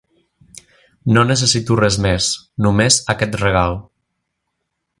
[1.17, 2.31] No necessito res més,
[2.67, 3.77] només aquest regal.